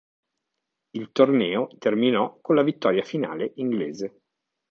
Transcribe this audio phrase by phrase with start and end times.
[0.95, 4.21] Il torneo terminò con la vittoria finale inglese.